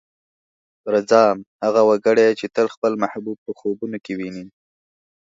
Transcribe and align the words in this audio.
رځام: 0.93 1.37
هغه 1.63 1.81
وګړی 1.89 2.29
چې 2.39 2.45
تل 2.55 2.67
خپل 2.75 2.93
محبوب 3.03 3.37
په 3.45 3.51
خوبونو 3.59 3.97
کې 4.05 4.13
ويني. 4.17 4.45